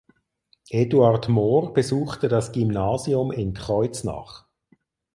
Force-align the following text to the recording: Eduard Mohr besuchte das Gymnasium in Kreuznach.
Eduard 0.71 1.29
Mohr 1.29 1.73
besuchte 1.75 2.27
das 2.27 2.51
Gymnasium 2.53 3.31
in 3.31 3.53
Kreuznach. 3.53 4.47